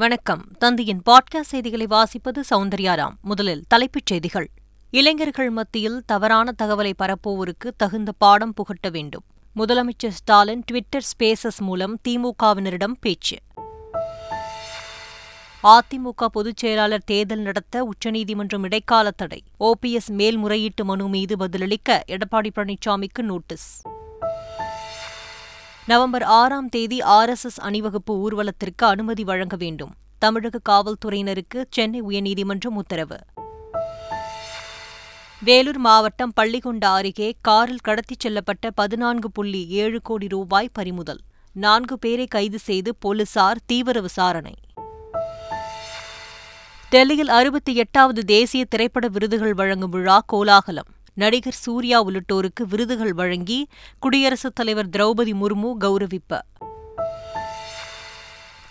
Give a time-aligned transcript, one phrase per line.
[0.00, 0.44] வணக்கம்.
[0.58, 3.12] தந்தையின் பாட்காஸ்ட் செய்திகளை வாசிப்பது சௌந்தர்யாராம்.
[3.22, 4.50] முதலில் தலைப்புச் செய்திகள்.
[4.90, 9.22] இளைஞர்கள் மத்தியில் தவறான தகவலை பரப்புவோருக்கு தகுந்த பாடம் புகட்ட வேண்டும்.
[9.56, 13.38] முதலமைச்சர் ஸ்டாலின் ட்விட்டர் ஸ்பேசஸ் மூலம் திமுகவினரிடம் பேச்சு.
[15.62, 19.42] அதிமுக பொதுச் செயலாளர் தேர்தல் நடத்த உச்சநீதிமன்றம் இடைக்கால தடை.
[19.60, 23.82] ஓபிஎஸ் மேல்முறையீட்டு மனு மீது பதிலளிக்க எடப்பாடி பழனிசாமிக்கு நோட்டீஸ்.
[25.90, 29.94] நவம்பர் ஆறாம் தேதி ஆர் எஸ் எஸ் அணிவகுப்பு ஊர்வலத்திற்கு அனுமதி வழங்க வேண்டும்.
[30.18, 33.16] தமிழக காவல்துறையினருக்கு சென்னை உயர்நீதிமன்றம் உத்தரவு.
[35.40, 41.20] வேலூர் மாவட்டம் பள்ளிகொண்டா அருகே காரில் கடத்திச் செல்லப்பட்ட பதினான்கு புள்ளி ஏழு கோடி ரூபாய் பறிமுதல்.
[41.52, 44.54] நான்கு பேரை கைது செய்து போலீசார் தீவிர விசாரணை.
[46.90, 50.86] டெல்லியில் அறுபத்தி எட்டாவது தேசிய திரைப்பட விருதுகள் வழங்கும் விழா கோலாகலம்.
[51.20, 56.38] நடிகர் சூர்யா உள்ளிட்டோருக்கு விருதுகள் வழங்கி குடியரசுத் தலைவர் திரௌபதி முர்மு கௌரவிப்பு.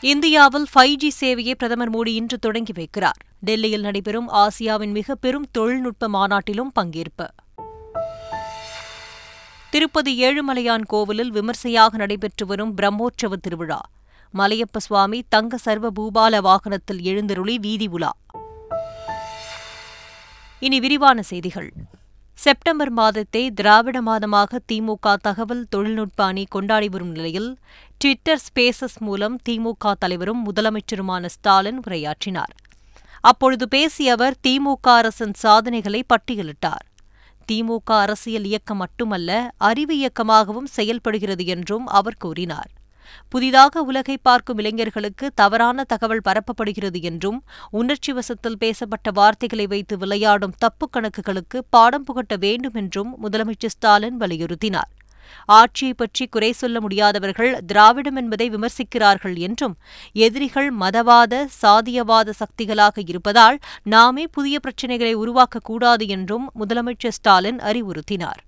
[0.01, 3.19] இந்தியாவில் ஃபைவ் ஜி சேவையை பிரதமர் மோடி இன்று தொடங்கி வைக்கிறார்.
[3.39, 7.27] டெல்லியில் நடைபெறும் ஆசியாவின் மிக பெரும் தொழில்நுட்ப மாநாட்டிலும் பங்கேற்பு.
[9.69, 13.81] திருப்பதி ஏழுமலையான் கோவிலில் விமர்சையாக நடைபெற்று வரும் பிரம்மோற்சவ திருவிழா.
[14.33, 18.11] மலையப்ப சுவாமி தங்க சர்வ பூபால வாகனத்தில் எழுந்தருளி வீதி உலா.
[20.59, 21.73] இனி விரிவான செய்திகள்.
[22.43, 27.49] செப்டம்பர் மாதத்தை திராவிட மாதமாக திமுக தகவல் தொழில்நுட்ப அணி கொண்டாடி வரும் நிலையில்
[27.97, 32.53] ட்விட்டர் ஸ்பேசஸ் மூலம் திமுக தலைவரும் முதலமைச்சருமான ஸ்டாலின் உரையாற்றினார்.
[33.23, 36.85] அப்பொழுது பேசிய அவர் திமுக அரசின் சாதனைகளை பட்டியலிட்டார்.
[37.49, 42.71] திமுக அரசியல் இயக்கம் மட்டுமல்ல அறிவு இயக்கமாகவும் செயல்படுகிறது என்றும் அவர் கூறினார்.
[43.29, 47.39] புதிதாக உலகை பார்க்கும் இளைஞர்களுக்கு தவறான தகவல் பரப்பப்படுகிறது என்றும்
[47.71, 54.91] உணர்ச்சி வசத்தில் பேசப்பட்ட வார்த்தைகளை வைத்து விளையாடும் தப்பு கணக்குகளுக்கு பாடம் புகட்ட வேண்டும் என்றும் முதலமைச்சர் ஸ்டாலின் வலியுறுத்தினார்.
[55.45, 59.75] ஆட்சியை பற்றி குறை சொல்ல முடியாதவர்கள் திராவிடம் என்பதை விமர்சிக்கிறார்கள் என்றும்
[60.13, 68.41] எதிரிகள் மதவாத சாதியவாத சக்திகளாக இருப்பதால் நாமே புதிய பிரச்சினைகளை உருவாக்கக்கூடாது என்றும் முதலமைச்சர் ஸ்டாலின் அறிவுறுத்தினார்.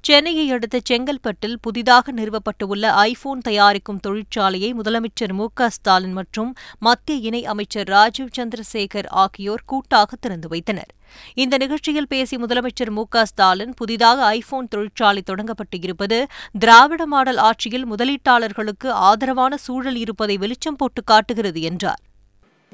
[0.00, 7.88] சென்னையை அடுத்த செங்கல்பட்டில் புதிதாக நிறுவப்பட்டுள்ள ஐபோன் தயாரிக்கும் தொழிற்சாலையை முதலமைச்சர் மு ஸ்டாலின் மற்றும் மத்திய இணை அமைச்சர்
[7.88, 10.92] ராஜீவ் சந்திரசேகர் ஆகியோர் கூட்டாக திறந்து வைத்தனர்.
[11.34, 16.26] இந்த நிகழ்ச்சியில் பேசிய முதலமைச்சர் மு ஸ்டாலின் புதிதாக ஐபோன் தொழிற்சாலை தொடங்கப்பட்டு இருப்பது
[16.58, 22.00] திராவிட மாடல் ஆட்சியில் முதலீட்டாளர்களுக்கு ஆதரவான சூழல் இருப்பதை வெளிச்சம் போட்டு காட்டுகிறது என்றார்.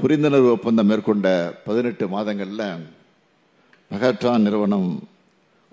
[0.02, 1.28] புரிந்துணர்வு ஒப்பந்தம் மேற்கொண்ட
[1.64, 2.66] பதினெட்டு மாதங்களில்
[3.90, 4.88] மெகாட்ரான் நிறுவனம்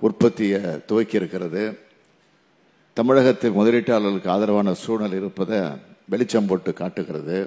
[0.05, 1.63] உற்பத்தியை துவக்கி இருக்கிறது.
[2.97, 5.59] தமிழகத்தில் முதலீட்டாளர்களுக்கு ஆதரவான சூழல் இருப்பதை
[6.11, 7.37] வெளிச்சம் போட்டு காட்டுகிறது.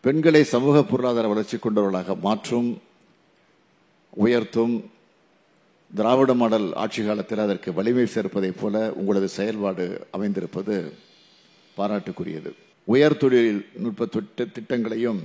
[0.00, 2.68] பெண்களை சமூக பொருளாதார வளர்ச்சி கொண்டவர்களாக மாற்றும்
[4.24, 4.74] உயர்த்தும்
[5.94, 9.84] திராவிட மாடல் ஆட்சி காலத்தில் அதற்கு வலிமை சேர்ப்பதைப் போல உங்களது செயல்பாடு
[10.16, 10.76] அமைந்திருப்பது
[11.76, 12.50] பாராட்டுக்குரியது.
[12.84, 14.08] உயர் தொழில்நுட்ப
[14.56, 15.20] திட்டங்களையும்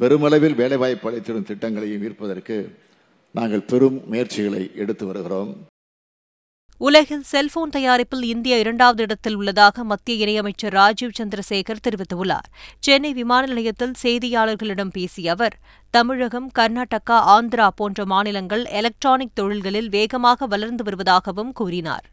[0.00, 2.56] பெருமளவில் வேலைவாய்ப்பு அளித்திடும் திட்டங்களையும் ஈர்ப்பதற்கு
[3.32, 5.52] நாங்கள் பெரும் முயற்சிகளை எடுத்து வருகிறோம்.
[6.80, 12.46] உலகில் செல்போன் தயாரிப்பில் இந்தியா இரண்டாவது இடத்தில் உள்ளதாக மத்திய இணையமைச்சர் ராஜீவ் சந்திரசேகர் தெரிவித்துள்ளார்.
[12.78, 15.56] சென்னை விமான நிலையத்தில் செய்தியாளர்களிடம் பேசிய அவர்
[15.90, 22.06] தமிழகம் கர்நாடகா ஆந்திரா போன்ற மாநிலங்கள் எலக்ட்ரானிக் தொழில்களில் வேகமாக வளர்ந்து வருவதாகவும் கூறினார்.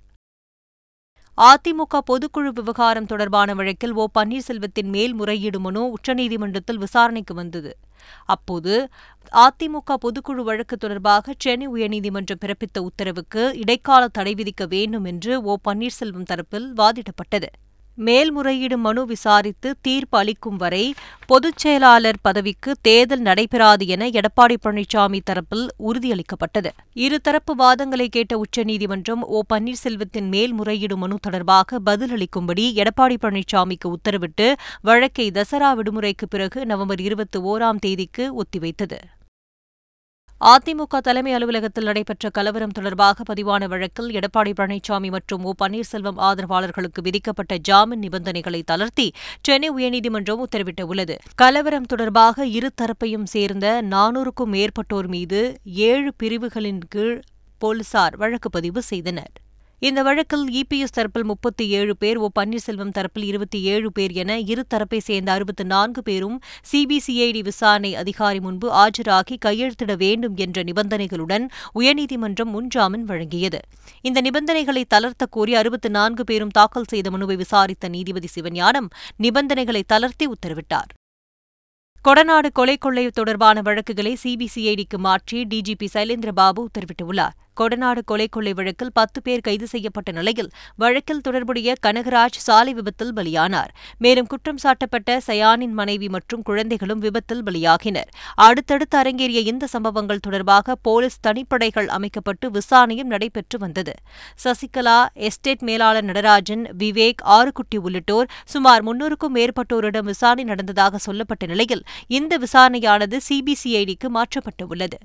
[1.37, 4.07] அதிமுக பொதுக்குழு விவகாரம் தொடர்பான வழக்கில் ஓ.
[4.19, 7.77] பன்னீர்செல்வத்தின் மேல்முறையீடு மனு உச்சநீதிமன்றத்தில் விசாரணைக்கு வந்தது.
[8.25, 8.89] அப்போது
[9.31, 15.57] அதிமுக பொதுக்குழு வழக்கு தொடர்பாக சென்னை உயர்நீதிமன்றம் பிறப்பித்த உத்தரவுக்கு இடைக்கால தடை விதிக்க வேண்டும் என்று ஓ.
[15.67, 17.47] பன்னீர்செல்வம் தரப்பில் வாதிடப்பட்டது.
[17.95, 20.93] மேல்முறையீடு மனு விசாரித்து தீர்ப்பு அளிக்கும் வரை
[21.25, 26.71] பொதுச் செயலாளர் பதவிக்கு தேர்தல் நடைபெறாது என எடப்பாடி பழனிசாமி தரப்பில் உறுதியளிக்கப்பட்டது.
[26.93, 35.71] இருதரப்பு வாதங்களை கேட்ட உச்சநீதிமன்றம் ஓ பன்னீர்செல்வத்தின் மேல்முறையீடு மனு தொடர்பாக பதிலளிக்கும்படி எடப்பாடி பழனிசாமிக்கு உத்தரவிட்டு வழக்கை தசரா
[35.73, 38.97] விடுமுறைக்கு பிறகு நவம்பர் இருபத்தி ஓராம் தேதிக்கு ஒத்திவைத்தது.
[40.41, 47.57] அதிமுக தலைமை அலுவலகத்தில் நடைபெற்ற கலவரம் தொடர்பாக பதிவான வழக்கில் எடப்பாடி பழனிசாமி மற்றும் ஓ பன்னீர்செல்வம் ஆதரவாளர்களுக்கு விதிக்கப்பட்ட
[47.57, 51.15] ஜாமீன் நிபந்தனைகளை தளர்த்தி சென்னை உயர்நீதிமன்றம் உத்தரவிட்டுள்ளது.
[51.35, 57.21] கலவரம் தொடர்பாக இருதரப்பையும் சேர்ந்த நானூறுக்கும் மேற்பட்டோர் மீது ஏழு பிரிவுகளின் கீழ்
[57.57, 59.31] போலீசார் வழக்கு பதிவு செய்தனர்.
[59.79, 64.63] இந்த வழக்கில் இபிஎஸ் தரப்பில் முப்பத்தி ஏழு பேர் ஓ பன்னீர்செல்வம் தரப்பில் இருபத்தி ஏழு பேர் என இரு
[64.67, 66.37] தரப்பை சேர்ந்த அறுபத்தி நான்கு பேரும்
[66.71, 71.47] சிபிசிஐடி விசாரணை அதிகாரி முன்பு ஆஜராகி கையெழுத்திட வேண்டும் என்ற நிபந்தனைகளுடன்
[71.79, 73.59] உயர்நீதிமன்றம் முன்ஜாமீன் வழங்கியது.
[74.01, 80.27] இந்த நிபந்தனைகளை தளர்த்த கோரி அறுபத்தி நான்கு பேரும் தாக்கல் செய்த மனுவை விசாரித்த நீதிபதி சிவஞானம் நிபந்தனைகளை தளர்த்தி
[80.27, 80.91] உத்தரவிட்டார்.
[82.05, 87.35] கொடநாடு கொலை கொள்ளை தொடர்பான வழக்குகளை சிபிசிஐடிக்கு மாற்றி டிஜிபி சைலேந்திரபாபு உத்தரவிட்டுள்ளார்.
[87.59, 93.71] கொடநாடு கொலை கொள்ளை வழக்கில் பத்து பேர் கைது செய்யப்பட்ட நிலையில் வழக்கில் தொடர்புடைய கனகராஜ் சாலை விபத்தில் பலியானார்.
[93.97, 98.09] மேலும் குற்றம் சாட்டப்பட்ட சயானின் மனைவி மற்றும் குழந்தைகளும் விபத்தில் பலியாகினர்.
[98.47, 103.95] அடுத்தடுத்து அரங்கேறிய இந்த சம்பவங்கள் தொடர்பாக போலீஸ் தனிப்படைகள் அமைக்கப்பட்டு விசாரணையும் நடைபெற்று வந்தது.
[104.43, 104.97] சசிகலா
[105.29, 113.19] எஸ்டேட் மேலாளர் நடராஜன் விவேக் ஆறுகுட்டி உள்ளிட்டோர் சுமார் முன்னூறுக்கும் மேற்பட்டோரிடம் விசாரணை நடந்ததாக சொல்லப்பட்ட நிலையில் இந்த விசாரணையானது
[113.29, 114.99] சிபிசிஐடிக்கு மாற்றப்பட்டுள்ளது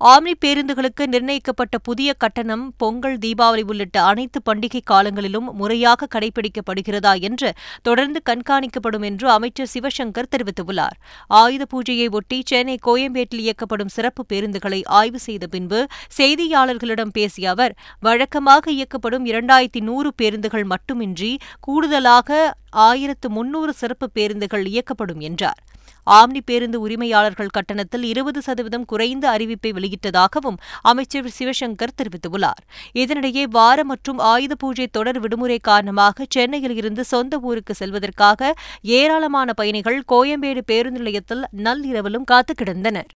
[0.00, 7.48] ஆம்னி பேருந்துகளுக்கு நிர்ணயிக்கப்பட்ட புதிய கட்டணம் பொங்கல் தீபாவளி உள்ளிட்ட அனைத்து பண்டிகை காலங்களிலும் முறையாக கடைபிடிக்கப்படுகிறதா என்று
[7.82, 10.96] தொடர்ந்து கண்காணிக்கப்படும் என்று அமைச்சர் சிவசங்கர் தெரிவித்துள்ளார்.
[11.26, 15.80] ஆயுத பூஜையை ஒட்டி சென்னை கோயம்பேட்டில் இயக்கப்படும் சிறப்பு பேருந்துகளை ஆய்வு செய்த பின்பு
[16.18, 25.18] செய்தியாளர்களிடம் பேசிய அவர் வழக்கமாக இயக்கப்படும் இரண்டாயிரத்தி நூறு பேருந்துகள் மட்டுமின்றி கூடுதலாக ஆயிரத்து முன்னூறு சிறப்பு பேருந்துகள் இயக்கப்படும்
[25.20, 25.60] என்றார்.
[26.08, 32.62] ஆம்னி பேருந்து உரிமையாளர்கள் கட்டணத்தில் இருபது சதவீதம் குறைந்த அறிவிப்பை வெளியிட்டதாகவும் அமைச்சர் சிவசங்கர் தெரிவித்துள்ளார்.
[32.94, 38.52] இதனிடையே வார மற்றும் ஆயுத பூஜை தொடர் விடுமுறை காரணமாக சென்னையில் இருந்து சொந்த ஊருக்கு செல்வதற்காக
[38.82, 43.10] ஏராளமான பயணிகள் கோயம்பேடு பேருந்து நிலையத்தில் நள்ளிரவிலும் காத்து கிடந்தனர்.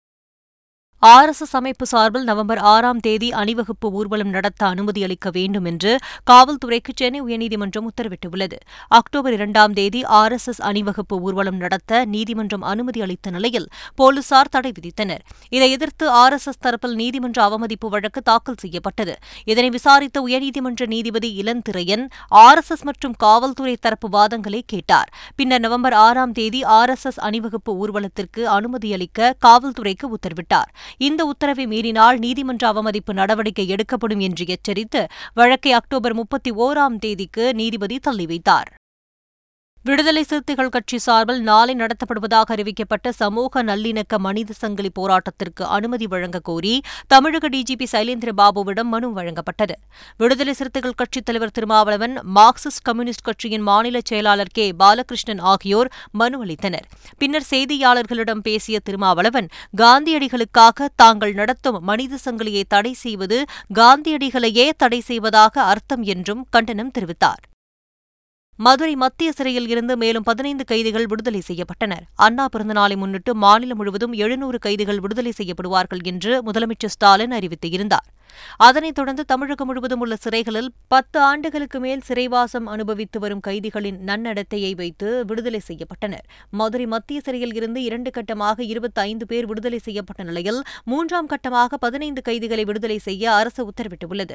[1.06, 5.98] ஆர்எஸ்எஸ் அமைப்பு சார்பில் நவம்பர் ஆறாம் தேதி அணிவகுப்பு ஊர்வலம் நடத்த அனுமதி அளிக்க வேண்டும் என்று
[6.30, 8.56] காவல்துறைக்கு சென்னை உயர்நீதிமன்றம் உத்தரவிட்டுள்ளது.
[8.88, 15.22] அக்டோபர் இரண்டாம் தேதி ஆர்எஸ்எஸ் அணிவகுப்பு ஊர்வலம் நடத்த நீதிமன்றம் அனுமதி அளித்த நிலையில் போலீசார் தடை விதித்தனர்.
[15.48, 19.16] இதை எதிர்த்து ஆர்எஸ்எஸ் தரப்பில் நீதிமன்ற அவமதிப்பு வழக்கு தாக்கல் செய்யப்பட்டது.
[19.44, 25.12] இதனை விசாரித்த உயர்நீதிமன்ற நீதிபதி இளந்திரையன் ஆர்எஸ்எஸ் மற்றும் காவல்துறை தரப்பு வாதங்களை கேட்டார்.
[25.36, 30.70] பின்னர் நவம்பர் ஆறாம் தேதி ஆர்எஸ்எஸ் அணிவகுப்பு ஊர்வலத்திற்கு அனுமதி அளிக்க காவல்துறைக்கு உத்தரவிட்டார்.
[30.96, 37.98] இந்த உத்தரவை மீறினால் நீதிமன்ற அவமதிப்பு நடவடிக்கை எடுக்கப்படும் என்று எச்சரித்து வழக்கை அக்டோபர் முப்பத்தி ஓராம் தேதிக்கு நீதிபதி
[37.98, 38.74] தள்ளி வைத்தார்.
[39.88, 46.72] விடுதலை சிறுத்தைகள் கட்சி சார்பில் நாளை நடத்தப்படுவதாக அறிவிக்கப்பட்ட சமூக நல்லிணக்க மனித சங்கிலி போராட்டத்திற்கு அனுமதி வழங்க கோரி
[47.06, 49.74] தமிழக டிஜிபி சைலேந்திர பாபுவிடம் மனு வழங்கப்பட்டது.
[50.16, 54.66] விடுதலை சிறுத்தைகள் கட்சித் தலைவர் திருமாவளவன் மார்க்சிஸ்ட் கம்யூனிஸ்ட் கட்சியின் மாநில செயலாளர் கே.
[54.82, 56.86] பாலகிருஷ்ணன் ஆகியோர் மனு அளித்தனர்.
[57.18, 59.50] பின்னர் செய்தியாளர்களிடம் பேசிய திருமாவளவன்
[59.82, 63.38] காந்தியடிகளுக்காக தாங்கள் நடத்தும் மனித சங்கிலியை தடை செய்வது
[63.74, 67.44] காந்தியடிகளையே தடை செய்வதாக அர்த்தம் என்றும் கண்டனம் தெரிவித்தார்.
[68.60, 72.04] மதுரை மத்திய சிறையில் இருந்து மேலும் பதினைந்து கைதிகள் விடுதலை செய்யப்பட்டனர்.
[72.14, 78.08] அண்ணா பிறந்தநாளை முன்னிட்டு மாநிலம் முழுவதும் எழுநூறு கைதிகள் விடுதலை செய்யப்படுவார்கள் என்று முதலமைச்சர் ஸ்டாலின் அறிவித்திருந்தார்.
[78.56, 85.24] அதனைத் தொடர்ந்து தமிழகம் முழுவதும் உள்ள சிறைகளில் பத்து ஆண்டுகளுக்கு மேல் சிறைவாசம் அனுபவித்து வரும் கைதிகளின் நன்னடத்தையை வைத்து
[85.24, 86.26] விடுதலை செய்யப்பட்டனர்.
[86.50, 92.22] மதுரை மத்திய சிறையில் இருந்து இரண்டு கட்டமாக இருபத்தி ஐந்து பேர் விடுதலை செய்யப்பட்ட நிலையில் மூன்றாம் கட்டமாக பதினைந்து
[92.22, 94.34] கைதிகளை விடுதலை செய்ய அரசு உத்தரவிட்டுள்ளது.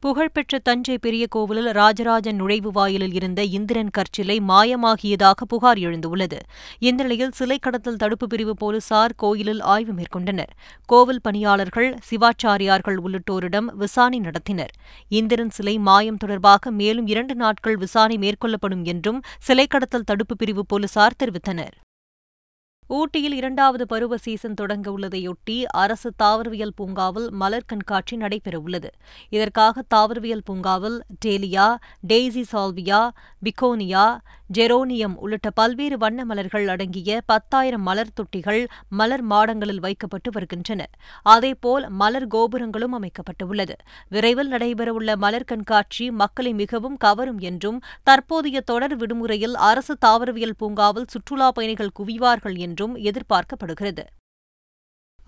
[0.00, 6.38] புகழ்பெற்ற தஞ்சை பெரிய கோவிலில் ராஜராஜன் நுழைவு வாயிலில் இருந்த இந்திரன் கற்சிலை மாயமாகியதாக புகார் எழுந்துள்ளது.
[6.78, 10.52] இந்த நிலையில் சிலை கடத்தல் தடுப்பு பிரிவு போலீசார் கோயிலில் ஆய்வு மேற்கொண்டனர்.
[10.86, 14.72] கோவில் பணியாளர்கள் சிவாச்சாரியார்கள் உள்ளிட்டோரிடம் விசாரணை நடத்தினர்.
[15.08, 21.20] இந்திரன் சிலை மாயம் தொடர்பாக மேலும் இரண்டு நாட்கள் விசாரணை மேற்கொள்ளப்படும் என்றும் சிலை கடத்தல் தடுப்பு பிரிவு போலீசார்
[21.24, 21.76] தெரிவித்தனர்.
[22.88, 28.90] ஊட்டியில் இரண்டாவது பருவ சீசன் தொடங்க உள்ளதையொட்டி அரசு தாவரவியல் பூங்காவில் மலர் கண்காட்சி நடைபெறவுள்ளது.
[29.28, 31.76] இதற்காக தாவரவியல் பூங்காவில் dahlia
[32.08, 33.00] daisy salvia
[33.42, 34.04] begonia
[34.54, 40.86] geranium உள்ளிட்ட பல்வேறு வண்ண மலர்கள் அடங்கிய பத்தாயிரம் மலர் தொட்டிகள் மலர் மாடங்களில் வைக்கப்பட்டு வருகின்றன.
[41.22, 43.76] அதேபோல் மலர் கோபுரங்களும் அமைக்கப்பட்டுள்ளது.
[44.08, 51.54] விரைவில் நடைபெறவுள்ள மலர் கண்காட்சி மக்களை மிகவும் கவரும் என்றும் தற்போதைய தொடர் விடுமுறையில் அரசு தாவரவியல் பூங்காவில் சுற்றுலாப்
[51.54, 54.04] பயணிகள் குவிவார்கள் என்றும் எதிர்பார்க்கப்படுகிறது.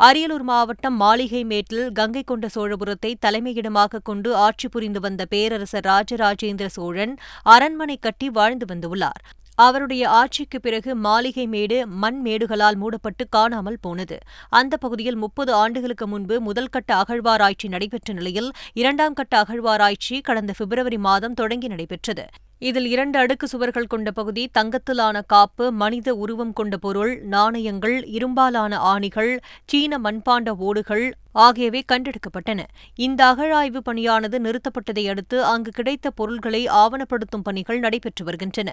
[0.07, 7.13] அரியலூர் மாவட்டம் மாளிகைமேட்டில் கங்கை கொண்ட சோழபுரத்தை தலைமையிடமாக கொண்டு ஆட்சி புரிந்து வந்த பேரரசர் ராஜராஜேந்திர சோழன்
[7.55, 9.21] அரண்மனை கட்டி வாழ்ந்து வந்துள்ளார்.
[9.59, 14.19] அவருடைய ஆட்சிக்கு பிறகு மாளிகை மேடு மண் மேடுகளால் மூடப்பட்டு காணாமல் போனது.
[14.61, 21.01] அந்த பகுதியில் முப்பது ஆண்டுகளுக்கு முன்பு முதல் கட்ட அகழ்வாராய்ச்சி நடைபெற்ற நிலையில் இரண்டாம் கட்ட அகழ்வாராய்ச்சி கடந்த பிப்ரவரி
[21.09, 22.27] மாதம் தொடங்கி நடைபெற்றது.
[22.61, 29.39] இதில் இரண்டு அடுக்கு சுவர்கள் கொண்ட பகுதி தங்கத்திலான காப்பு மனித உருவம் கொண்ட பொருள் நாணயங்கள் இரும்பாலான ஆணிகள்
[29.65, 32.61] சீன மண்பாண்ட ஓடுகள் ஆகியவை கண்டெடுக்கப்பட்டன.
[32.95, 38.71] இந்த அகழாய்வு பணியானது நிறுத்தப்பட்டதை அடுத்து அங்கு கிடைத்த பொருள்களை ஆவணப்படுத்தும் பணிகள் நடைபெற்று வருகின்றன.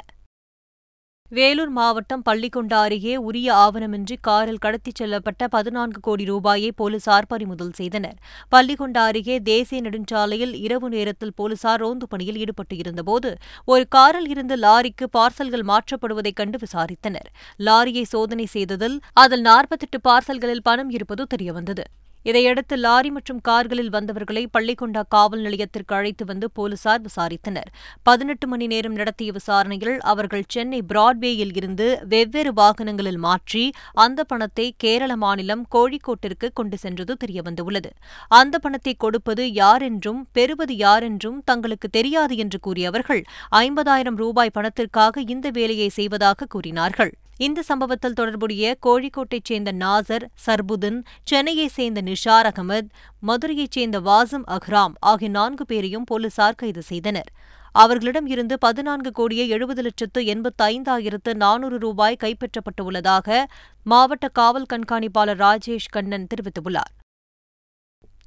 [1.31, 8.15] வேலூர் மாவட்டம் பள்ளிக்கொண்டா அருகே உரிய ஆவணமின்றி காரில் கடத்திச் செல்லப்பட்ட பதினான்கு கோடி ரூபாயை போலீசார் பறிமுதல் செய்தனர்.
[8.51, 15.07] பள்ளிக்கொண்டா அருகே தேசிய நெடுஞ்சாலையில் இரவு நேரத்தில் போலீசார் ரோந்து பணியில் ஈடுபட்டு இருந்தபோது ஒரு காரில் இருந்து லாரிக்கு
[15.11, 17.29] பார்சல்கள் மாற்றப்படுவதைக் கண்டு விசாரித்தனர்.
[17.59, 21.85] லாரியை சோதனை செய்ததில் அதில் நாற்பத்தெட்டு பார்சல்களில் பணம் இருப்பது தெரியவந்தது.
[22.29, 27.69] இதையடுத்து லாரி மற்றும் கார்களில் வந்தவர்களை பள்ளிக்கொண்டா காவல் நிலையத்திற்கு அழைத்து வந்து போலீசார் விசாரித்தனர்.
[28.07, 33.63] பதினெட்டு மணி நேரம் நடத்திய விசாரணையில் அவர்கள் சென்னை பிராட்வேயில் இருந்து வெவ்வேறு வாகனங்களில் மாற்றி
[34.05, 37.91] அந்த பணத்தை கேரள மாநிலம் கோழிக்கோட்டிற்கு கொண்டு சென்றது தெரியவந்துள்ளது.
[38.39, 43.23] அந்த பணத்தை கொடுப்பது யார் என்றும் பெறுவது யார் என்றும் தங்களுக்கு தெரியாது என்று கூறிய அவர்கள்
[43.63, 47.13] ஐம்பதாயிரம் ரூபாய் பணத்திற்காக இந்த வேலையை செய்வதாக கூறினார்கள்.
[47.37, 52.87] இந்த சம்பவத்தில் தொடர்புடைய கோழிக்கோட்டைச் சேர்ந்த நாசர் சர்புதீன் சென்னையைச் சேர்ந்த நிஷார் அகமது
[53.27, 57.29] மதுரையைச் சேர்ந்த வாசிம் அஹ்ராம் ஆகிய நான்கு பேரையும் போலீசார் கைது செய்தனர்.
[57.71, 63.43] அவர்களிடம் இருந்து பதினான்கு கோடியே எழுபது லட்சத்து எண்பத்தி ஐந்தாயிரத்து நானூறு ரூபாய் கைப்பற்றப்பட்டுள்ளதாக
[63.83, 66.93] மாவட்ட காவல் கண்காணிப்பாளர் ராஜேஷ் கண்ணன் தெரிவித்துள்ளார்.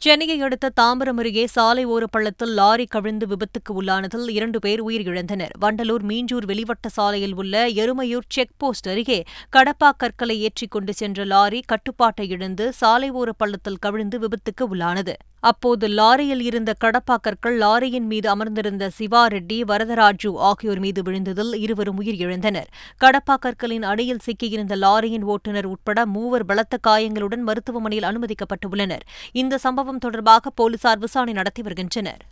[0.05, 5.53] சென்னையை அடுத்த தாம்பரம் அருகே சாலை ஓர பள்ளத்தில் லாரி கவிழ்ந்து விபத்துக்கு உள்ளானதில் இரண்டு பேர் உயிரிழந்தனர்.
[5.61, 9.19] வண்டலூர் மீஞ்சூர் வெளிவட்ட சாலையில் உள்ள எருமையூர் செக் போஸ்ட் அருகே
[9.57, 15.17] கடப்பா கற்களை ஏற்றிக் கொண்டு சென்ற லாரி கட்டுப்பாட்டை இழந்து சாலை ஓர பள்ளத்தில் கவிழ்ந்து விபத்துக்கு உள்ளானது.
[15.41, 22.69] அப்போது லாரியில் இருந்த கடப்பாக்கற்கள் லாரியின் மீது அமர்ந்திருந்த சிவா ரெட்டி வரதராஜு ஆகியோர் மீது விழுந்ததில் இருவரும் உயிரிழந்தனர்.
[23.01, 29.01] கடப்பாக்கற்களின் அடியில் சிக்கியிருந்த லாரியின் ஓட்டுநர் உட்பட மூவர் பலத்த காயங்களுடன் மருத்துவமனையில் அனுமதிக்கப்பட்டுள்ளனர்.
[29.33, 32.23] இந்த சம்பவம் தொடர்பாக போலீசார் விசாரணை நடத்தி வருகின்றனர்.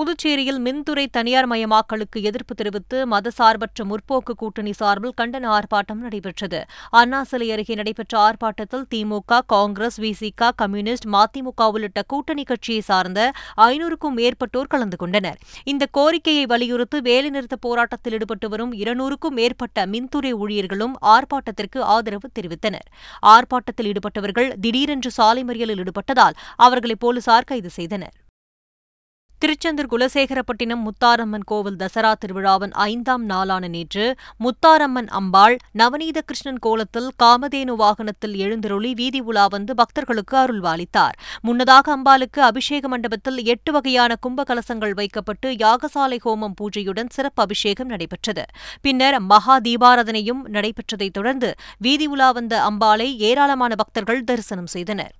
[0.00, 6.60] புதுச்சேரியில் மின்துறை தனியார் மயமாக்கலுக்கு எதிர்ப்பு தெரிவித்து மதசார்பற்ற முற்போக்கு கூட்டணி சார்பில் கண்டன ஆர்ப்பாட்டம் நடைபெற்றது.
[7.00, 14.16] அண்ணா சிலை அருகே நடைபெற்ற ஆர்ப்பாட்டத்தில் திமுக காங்கிரஸ் விசிக கம்யூனிஸ்ட் மதிமுக உள்ளிட்ட கூட்டணி கட்சியை சார்ந்த ஐநூறுக்கும்
[14.20, 15.38] மேற்பட்டோர் கலந்து கொண்டனர்.
[15.64, 22.88] இந்த கோரிக்கையை வலியுறுத்தி வேலைநிறுத்த போராட்டத்தில் ஈடுபட்டு வரும் இருநூறுக்கும் மேற்பட்ட மின்துறை ஊழியர்களும் ஆர்ப்பாட்டத்திற்கு ஆதரவு தெரிவித்தனர்.
[23.34, 28.16] ஆர்ப்பாட்டத்தில் ஈடுபட்டவர்கள் திடீரென்று சாலை மறியலில் ஈடுபட்டதால் அவர்களை போலீசார் கைது செய்தனர்.
[29.42, 37.74] திருச்செந்தூர் குலசேகரப்பட்டினம் முத்தாரம்மன் கோவில் தசரா திருவிழாவின் ஐந்தாம் நாளான நேற்று முத்தாரம்மன் அம்பாள் நவநீத கிருஷ்ணன் கோலத்தில் காமதேனு
[37.76, 41.16] வாகனத்தில் எழுந்தருளி வீதி உலா வந்து பக்தர்களுக்கு அருள்வாளித்தார்.
[41.40, 48.44] முன்னதாக அம்பாளுக்கு அபிஷேக மண்டபத்தில் எட்டு வகையான கும்ப கலசங்கள் வைக்கப்பட்டு யாகசாலை ஹோமம் பூஜையுடன் சிறப்பு அபிஷேகம் நடைபெற்றது.
[48.80, 55.12] பின்னர் மகா தீபாராதனையும் நடைபெற்றதைத் தொடர்ந்து வீதி உலா வந்த அம்பாளை ஏராளமான பக்தர்கள் தரிசனம் செய்தனர்.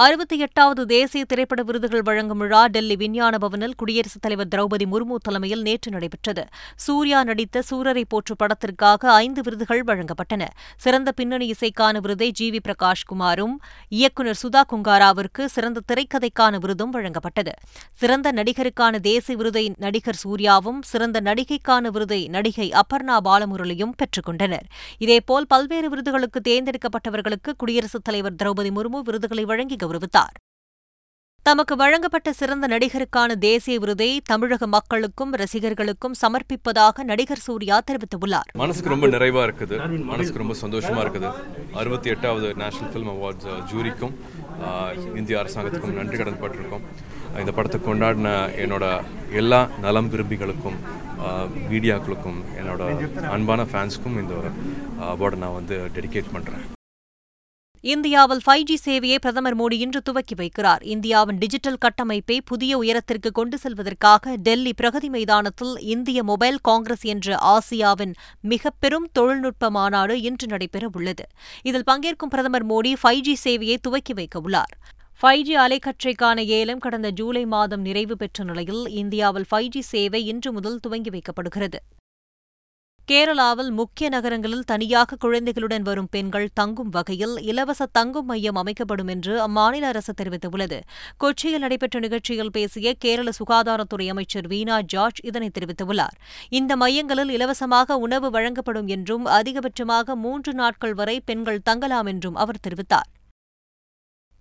[0.00, 5.62] அறுபத்தி எட்டாவது தேசிய திரைப்பட விருதுகள் வழங்கும் விழா டெல்லி விஞ்ஞான பவனில் குடியரசுத் தலைவர் திரௌபதி முர்மு தலைமையில்
[5.62, 6.46] நேற்று நடைபெற்றது.
[6.76, 10.46] சூர்யா நடித்த சூரரை போற்று படத்திற்காக ஐந்து விருதுகள் வழங்கப்பட்டன.
[10.76, 13.54] சிறந்த பின்னணி இசைக்கான விருதை ஜி வி பிரகாஷ்குமாரும்
[13.88, 17.52] இயக்குநர் சுதா குங்காராவிற்கு சிறந்த திரைக்கதைக்கான விருதும் வழங்கப்பட்டது.
[17.92, 24.66] சிறந்த நடிகருக்கான தேசிய விருதை நடிகர் சூர்யாவும் சிறந்த நடிகைக்கான விருதை நடிகை அபர்ணா பாலமுரளியும் பெற்றுக் கொண்டனர்.
[24.98, 30.36] இதேபோல் பல்வேறு விருதுகளுக்கு தேர்ந்தெடுக்கப்பட்டவர்களுக்கு குடியரசுத் தலைவர் திரௌபதி முர்மு விருதுகளை வழங்கி கௌரவித்தார்
[31.46, 38.50] தமக்கு வழங்கப்பட்ட சிறந்த நடிகருக்கான தேசிய விருதை தமிழக மக்களுக்கும் ரசிகர்களுக்கும் சமர்ப்பிப்பதாக நடிகர் சூர்யா தெரிவித்துள்ளார்.
[38.62, 39.76] மனசுக்கு ரொம்ப நிறைவா இருக்குது.
[40.10, 41.30] மனசுக்கு ரொம்ப சந்தோஷமா இருக்குது.
[41.80, 44.14] அறுபத்தி எட்டாவது நேஷனல் ஃபிலிம் அவார்ட்ஸ் ஜூரிக்கும்
[45.20, 46.86] இந்திய அரசாங்கத்துக்கும் நன்றி கடன் பட்டிருக்கோம்.
[47.42, 48.30] இந்த படத்தை கொண்டாடின
[48.64, 48.86] என்னோட
[49.42, 50.80] எல்லா நலம் விரும்பிகளுக்கும்
[51.70, 52.82] மீடியாக்களுக்கும் என்னோட
[53.36, 54.34] அன்பான ஃபேன்ஸ்க்கும் இந்த
[55.12, 56.66] அவார்டை நான் வந்து டெடிகேட் பண்ணுறேன்
[57.82, 60.82] இந்தியாவில் ஃபைவ் ஜி சேவையை பிரதமர் மோடி இன்று துவக்கி வைக்கிறார்.
[60.82, 68.14] இந்தியாவின் டிஜிட்டல் கட்டமைப்பை புதிய உயரத்திற்கு கொண்டு செல்வதற்காக டெல்லி பிரகதி மைதானத்தில் இந்திய மொபைல் காங்கிரஸ் என்ற ஆசியாவின்
[68.40, 71.26] மிக பெரும் தொழில்நுட்ப மாநாடு இன்று நடைபெற உள்ளது
[71.62, 74.74] இதில் பங்கேற்கும் பிரதமர் மோடி ஃபைவ் ஜி சேவையை துவக்கி வைக்க உள்ளார்.
[75.22, 80.52] ஃபைவ் ஜி அலைக்கற்றைக்கான ஏலம் கடந்த ஜூலை மாதம் நிறைவு பெற்ற நிலையில் இந்தியாவில் ஃபைவ் ஜி சேவை இன்று
[80.52, 81.80] முதல் துவங்கி வைக்கப்படுகிறது.
[83.10, 89.80] கேரளாவில் முக்கிய நகரங்களில் தனியாக குழந்தைகளுடன் வரும் பெண்கள் தங்கும் வகையில் இலவச தங்கும் மையம் அமைக்கப்படும் என்று அம்மாநில
[89.80, 90.78] அரசு தெரிவித்துள்ளது.
[91.24, 96.16] கொச்சியில் நடைபெற்ற நிகழ்ச்சியில் பேசிய கேரள சுகாதாரத்துறை அமைச்சர் வீணா ஜார்ஜ் இதனை தெரிவித்துள்ளார்.
[96.48, 103.08] இந்த மையங்களில் இலவசமாக உணவு வழங்கப்படும் என்றும் அதிகபட்சமாக மூன்று நாட்கள் வரை பெண்கள் தங்கலாம் என்றும் அவர் தெரிவித்தார்.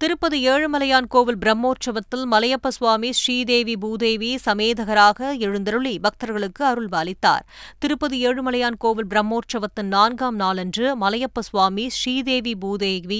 [0.01, 7.46] திருப்பதி ஏழுமலையான் கோவில் பிரம்மோற்சவத்தில் மலையப்ப சுவாமி ஸ்ரீதேவி பூதேவி சமேதகராக எழுந்தருளி பக்தர்களுக்கு அருள் அளித்தார்
[7.80, 13.20] திருப்பதி ஏழுமலையான் கோவில் பிரம்மோற்சவத்தின் நான்காம் நாளன்று மலையப்ப சுவாமி ஸ்ரீதேவி பூதேவி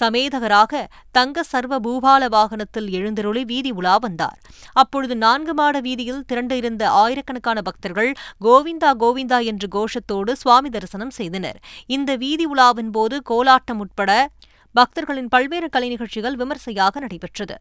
[0.00, 4.40] சமேதகராக தங்க சர்வ பூபால வாகனத்தில் எழுந்தருளி வீதி உலா வந்தார்.
[4.72, 8.10] அப்பொழுது நான்கு மாட வீதியில் திரண்டிருந்த ஆயிரக்கணக்கான பக்தர்கள்
[8.44, 11.60] கோவிந்தா கோவிந்தா என்று கோஷத்தோடு சுவாமி தரிசனம் செய்தனர்.
[11.86, 14.10] இந்த வீதி உலாவின் போது கோலாட்டம் உட்பட
[14.76, 17.58] பக்தர்களின் பல்வேறு கலை நிகழ்ச்சிகள் விமர்சையாக நடைபெற்றது.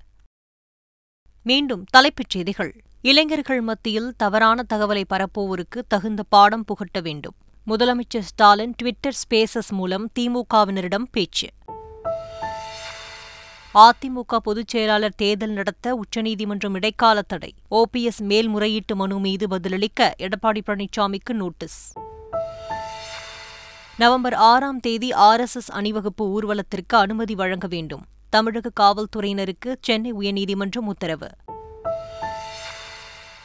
[1.43, 2.83] மீண்டும் தலைப்புச் செய்திகள்.
[3.01, 7.35] இளைஞர்கள் மத்தியில் தவறான தகவலை பரப்புவோருக்கு தகுந்த பாடம் புகட்ட வேண்டும்.
[7.67, 11.47] முதலமைச்சர் ஸ்டாலின் ட்விட்டர் ஸ்பேசஸ் மூலம் திமுகவினரிடம் பேச்சு.
[13.73, 17.53] அதிமுக பொதுச் செயலாளர் தேர்தல் நடத்த உச்சநீதிமன்றம் இடைக்கால தடை.
[17.71, 21.93] ஓபிஎஸ் மேல்முறையீட்டு மனு மீது பதிலளிக்க எடப்பாடி பழனிசாமிக்கு நோட்டீஸ்.
[23.97, 28.05] நவம்பர் ஆறாம் தேதி ஆர்எஸ்எஸ் அணிவகுப்பு ஊர்வலத்திற்கு அனுமதி வழங்க வேண்டும்.
[28.29, 31.29] தமிழக காவல்துறையினருக்கு சென்னை உயர்நீதிமன்றம் உத்தரவு.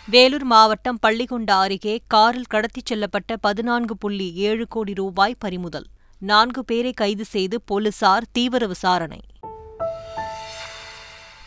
[0.07, 5.87] வேலூர் மாவட்டம் பள்ளிகொண்டா அருகே காரில் கடத்திச் செல்லப்பட்ட பதினான்கு புள்ளி ஏழு கோடி ரூபாய் பறிமுதல்.
[6.19, 9.21] நான்கு பேரை கைது செய்து போலீசார் தீவிர விசாரணை.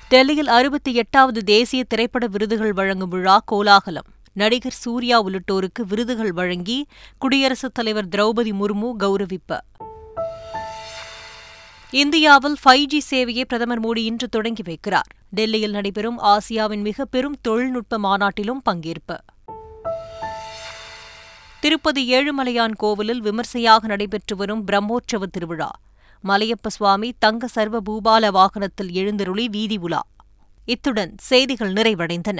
[0.10, 4.13] டெல்லியில் அறுபத்தி எட்டாவது தேசிய திரைப்பட விருதுகள் வழங்கும் விழா கோலாகலம்.
[4.34, 6.88] நடிகர் சூர்யா உள்ளிட்டோருக்கு விருதுகள் வழங்கி
[7.18, 9.60] குடியரசுத் தலைவர் திரௌபதி முர்மு கௌரவிப்பு.
[11.92, 15.10] இந்தியாவில் ஃபைவ் ஜி சேவையை பிரதமர் மோடி இன்று தொடங்கி வைக்கிறார்.
[15.30, 19.18] டெல்லியில் நடைபெறும் ஆசியாவின் மிக பெரும் தொழில்நுட்ப மாநாட்டிலும் பங்கேற்பு.
[21.60, 25.72] திருப்பதி ஏழுமலையான் கோவிலில் விமர்சையாக நடைபெற்று வரும் பிரம்மோற்சவ திருவிழா.
[26.28, 30.02] மலையப்ப சுவாமி தங்க சர்வ பூபால வாகனத்தில் எழுந்தருளி வீதி உலா.
[30.66, 32.40] இத்துடன் செய்திகள் நிறைவடைந்தன.